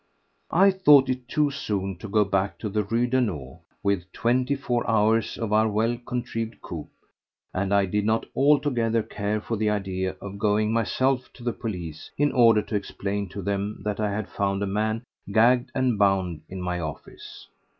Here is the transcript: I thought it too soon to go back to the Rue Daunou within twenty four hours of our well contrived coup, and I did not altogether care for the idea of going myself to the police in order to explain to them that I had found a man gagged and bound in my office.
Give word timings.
I 0.49 0.71
thought 0.71 1.09
it 1.09 1.27
too 1.27 1.51
soon 1.51 1.95
to 1.97 2.07
go 2.07 2.25
back 2.25 2.57
to 2.57 2.69
the 2.69 2.81
Rue 2.81 3.05
Daunou 3.07 3.59
within 3.83 4.07
twenty 4.11 4.55
four 4.55 4.83
hours 4.89 5.37
of 5.37 5.53
our 5.53 5.69
well 5.69 5.95
contrived 6.07 6.59
coup, 6.59 6.87
and 7.53 7.71
I 7.71 7.85
did 7.85 8.03
not 8.03 8.25
altogether 8.35 9.03
care 9.03 9.39
for 9.39 9.57
the 9.57 9.69
idea 9.69 10.15
of 10.19 10.39
going 10.39 10.73
myself 10.73 11.31
to 11.33 11.43
the 11.43 11.53
police 11.53 12.09
in 12.17 12.31
order 12.31 12.63
to 12.63 12.75
explain 12.75 13.29
to 13.29 13.43
them 13.43 13.83
that 13.83 13.99
I 13.99 14.09
had 14.11 14.27
found 14.27 14.63
a 14.63 14.65
man 14.65 15.03
gagged 15.31 15.71
and 15.75 15.99
bound 15.99 16.41
in 16.49 16.63
my 16.63 16.79
office. 16.79 17.45